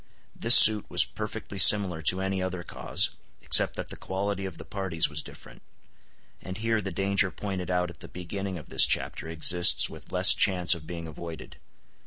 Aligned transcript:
This 0.35 0.55
suit 0.55 0.87
was 0.89 1.05
perfectly 1.05 1.59
similar 1.59 2.01
to 2.01 2.21
any 2.21 2.41
other 2.41 2.63
cause, 2.63 3.11
except 3.39 3.75
that 3.75 3.89
the 3.89 3.95
quality 3.95 4.45
of 4.47 4.57
the 4.57 4.65
parties 4.65 5.09
was 5.11 5.21
different; 5.21 5.61
and 6.41 6.57
here 6.57 6.81
the 6.81 6.91
danger 6.91 7.29
pointed 7.29 7.69
out 7.69 7.91
at 7.91 7.99
the 7.99 8.07
beginning 8.07 8.57
of 8.57 8.69
this 8.69 8.87
chapter 8.87 9.29
exists 9.29 9.91
with 9.91 10.11
less 10.11 10.33
chance 10.33 10.73
of 10.73 10.87
being 10.87 11.05
avoided. 11.05 11.57